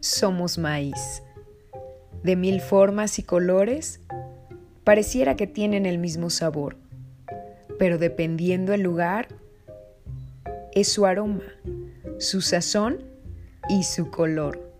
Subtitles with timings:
[0.00, 1.22] somos maíz.
[2.22, 4.00] De mil formas y colores,
[4.84, 6.76] pareciera que tienen el mismo sabor,
[7.78, 9.28] pero dependiendo el lugar,
[10.72, 11.44] es su aroma,
[12.18, 12.98] su sazón
[13.68, 14.72] y su color.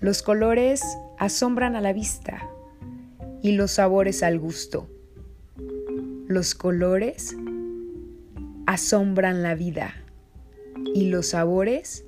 [0.00, 0.82] Los colores
[1.18, 2.48] asombran a la vista
[3.42, 4.88] y los sabores al gusto.
[6.26, 7.36] Los colores
[8.66, 9.94] asombran la vida
[10.94, 12.04] y los sabores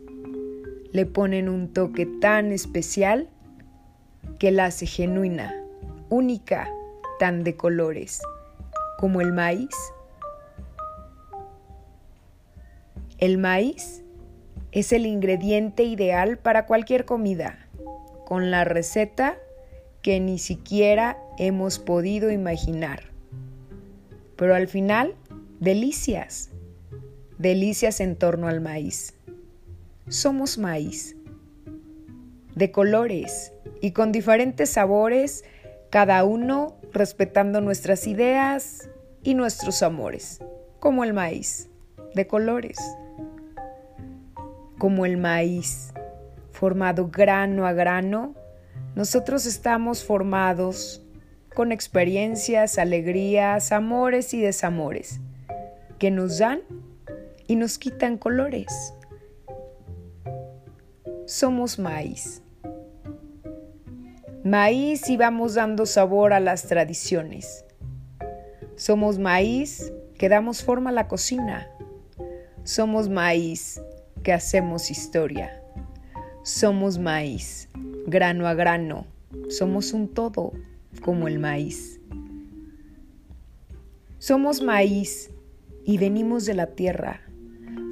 [0.93, 3.29] le ponen un toque tan especial
[4.39, 5.55] que la hace genuina,
[6.09, 6.69] única,
[7.19, 8.21] tan de colores,
[8.99, 9.75] como el maíz.
[13.19, 14.03] El maíz
[14.73, 17.69] es el ingrediente ideal para cualquier comida,
[18.25, 19.37] con la receta
[20.03, 23.05] que ni siquiera hemos podido imaginar.
[24.37, 25.15] Pero al final,
[25.61, 26.51] delicias,
[27.39, 29.15] delicias en torno al maíz
[30.11, 31.17] somos maíz,
[32.57, 35.45] de colores y con diferentes sabores,
[35.89, 38.91] cada uno respetando nuestras ideas
[39.23, 40.41] y nuestros amores,
[40.81, 41.69] como el maíz,
[42.15, 42.77] de colores,
[44.79, 45.93] como el maíz,
[46.51, 48.35] formado grano a grano,
[48.97, 51.07] nosotros estamos formados
[51.55, 55.21] con experiencias, alegrías, amores y desamores,
[56.01, 56.63] que nos dan
[57.47, 58.93] y nos quitan colores
[61.31, 62.43] somos maíz.
[64.43, 67.65] Maíz y vamos dando sabor a las tradiciones.
[68.75, 71.69] Somos maíz que damos forma a la cocina.
[72.65, 73.81] Somos maíz
[74.25, 75.63] que hacemos historia.
[76.43, 77.69] Somos maíz,
[78.07, 79.07] grano a grano.
[79.51, 80.53] Somos un todo
[81.01, 82.01] como el maíz.
[84.19, 85.31] Somos maíz
[85.85, 87.21] y venimos de la tierra.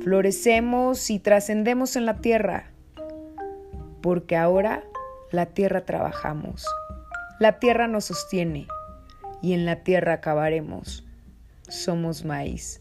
[0.02, 2.72] Florecemos y trascendemos en la tierra
[4.00, 4.84] porque ahora
[5.30, 6.64] la tierra trabajamos,
[7.38, 8.66] la tierra nos sostiene
[9.42, 11.04] y en la tierra acabaremos.
[11.68, 12.80] Somos maíz.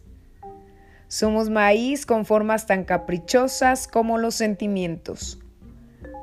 [1.07, 5.39] Somos maíz con formas tan caprichosas como los sentimientos.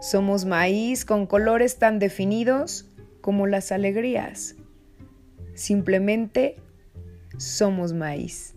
[0.00, 2.86] Somos maíz con colores tan definidos
[3.20, 4.56] como las alegrías.
[5.54, 6.56] Simplemente
[7.38, 8.54] somos maíz.